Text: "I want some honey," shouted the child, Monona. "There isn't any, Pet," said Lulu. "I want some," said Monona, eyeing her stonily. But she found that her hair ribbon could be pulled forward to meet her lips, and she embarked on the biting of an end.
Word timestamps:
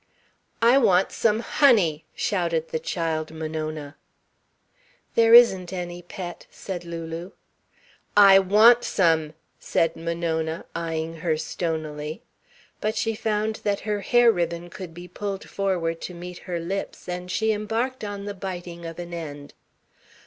"I 0.63 0.79
want 0.79 1.11
some 1.11 1.41
honey," 1.41 2.05
shouted 2.15 2.69
the 2.69 2.79
child, 2.79 3.29
Monona. 3.31 3.97
"There 5.13 5.35
isn't 5.35 5.71
any, 5.71 6.01
Pet," 6.01 6.47
said 6.49 6.83
Lulu. 6.83 7.33
"I 8.17 8.39
want 8.39 8.83
some," 8.83 9.35
said 9.59 9.95
Monona, 9.95 10.65
eyeing 10.75 11.17
her 11.17 11.37
stonily. 11.37 12.23
But 12.79 12.95
she 12.95 13.13
found 13.13 13.57
that 13.57 13.81
her 13.81 14.01
hair 14.01 14.31
ribbon 14.31 14.71
could 14.71 14.95
be 14.95 15.07
pulled 15.07 15.47
forward 15.47 16.01
to 16.01 16.15
meet 16.15 16.39
her 16.49 16.59
lips, 16.59 17.07
and 17.07 17.29
she 17.29 17.51
embarked 17.51 18.03
on 18.03 18.25
the 18.25 18.33
biting 18.33 18.87
of 18.87 18.97
an 18.97 19.13
end. 19.13 19.53